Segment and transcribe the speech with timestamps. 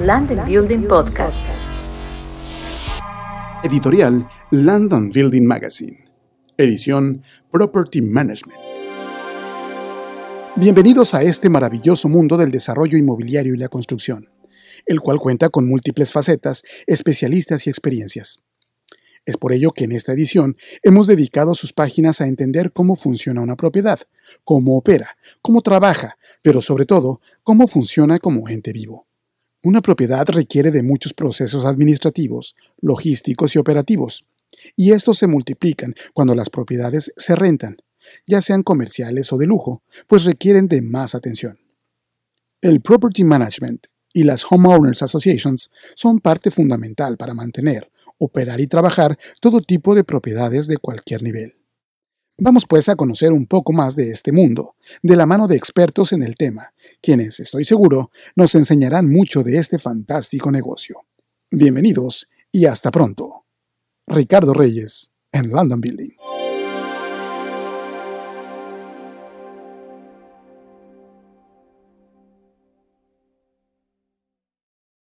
[0.00, 1.38] Land and Building Podcast.
[3.62, 6.08] Editorial Land and Building Magazine.
[6.58, 7.22] Edición
[7.52, 8.58] Property Management.
[10.56, 14.28] Bienvenidos a este maravilloso mundo del desarrollo inmobiliario y la construcción,
[14.84, 18.40] el cual cuenta con múltiples facetas, especialistas y experiencias.
[19.24, 23.42] Es por ello que en esta edición hemos dedicado sus páginas a entender cómo funciona
[23.42, 24.00] una propiedad,
[24.42, 29.06] cómo opera, cómo trabaja, pero sobre todo, cómo funciona como ente vivo.
[29.64, 34.26] Una propiedad requiere de muchos procesos administrativos, logísticos y operativos,
[34.76, 37.78] y estos se multiplican cuando las propiedades se rentan,
[38.26, 41.58] ya sean comerciales o de lujo, pues requieren de más atención.
[42.60, 49.18] El Property Management y las Homeowners Associations son parte fundamental para mantener, operar y trabajar
[49.40, 51.54] todo tipo de propiedades de cualquier nivel.
[52.36, 54.74] Vamos pues a conocer un poco más de este mundo,
[55.04, 59.56] de la mano de expertos en el tema, quienes, estoy seguro, nos enseñarán mucho de
[59.58, 61.06] este fantástico negocio.
[61.52, 63.44] Bienvenidos y hasta pronto.
[64.08, 66.10] Ricardo Reyes, en London Building.